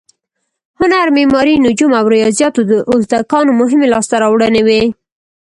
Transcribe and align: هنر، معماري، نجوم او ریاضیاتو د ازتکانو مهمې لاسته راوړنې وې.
هنر، 0.79 1.07
معماري، 1.17 1.55
نجوم 1.65 1.91
او 1.99 2.05
ریاضیاتو 2.15 2.61
د 2.71 2.73
ازتکانو 2.95 3.51
مهمې 3.61 3.87
لاسته 3.93 4.15
راوړنې 4.23 4.61
وې. 4.67 4.81